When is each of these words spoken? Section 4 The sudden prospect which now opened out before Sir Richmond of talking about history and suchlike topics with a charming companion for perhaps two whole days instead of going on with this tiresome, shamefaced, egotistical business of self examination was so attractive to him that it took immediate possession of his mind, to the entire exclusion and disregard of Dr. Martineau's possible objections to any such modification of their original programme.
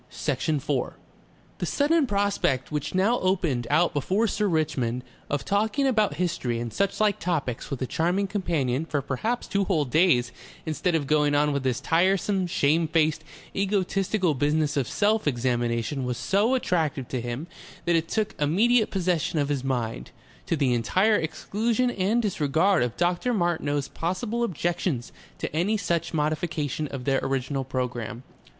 Section 0.09 0.59
4 0.59 0.95
The 1.59 1.65
sudden 1.67 2.07
prospect 2.07 2.71
which 2.71 2.95
now 2.95 3.19
opened 3.19 3.67
out 3.69 3.93
before 3.93 4.25
Sir 4.25 4.47
Richmond 4.47 5.03
of 5.29 5.45
talking 5.45 5.85
about 5.85 6.15
history 6.15 6.59
and 6.59 6.71
suchlike 6.71 7.19
topics 7.19 7.69
with 7.69 7.83
a 7.83 7.85
charming 7.85 8.25
companion 8.25 8.83
for 8.85 9.03
perhaps 9.03 9.45
two 9.45 9.65
whole 9.65 9.85
days 9.85 10.31
instead 10.65 10.95
of 10.95 11.05
going 11.05 11.35
on 11.35 11.53
with 11.53 11.61
this 11.61 11.79
tiresome, 11.79 12.47
shamefaced, 12.47 13.23
egotistical 13.55 14.33
business 14.33 14.75
of 14.75 14.87
self 14.87 15.27
examination 15.27 16.03
was 16.03 16.17
so 16.17 16.55
attractive 16.55 17.07
to 17.09 17.21
him 17.21 17.45
that 17.85 17.95
it 17.95 18.07
took 18.07 18.33
immediate 18.41 18.89
possession 18.89 19.37
of 19.37 19.49
his 19.49 19.63
mind, 19.63 20.09
to 20.47 20.55
the 20.55 20.73
entire 20.73 21.17
exclusion 21.17 21.91
and 21.91 22.23
disregard 22.23 22.81
of 22.81 22.97
Dr. 22.97 23.35
Martineau's 23.35 23.87
possible 23.87 24.43
objections 24.43 25.11
to 25.37 25.55
any 25.55 25.77
such 25.77 26.11
modification 26.11 26.87
of 26.87 27.03
their 27.03 27.19
original 27.21 27.63
programme. 27.63 28.23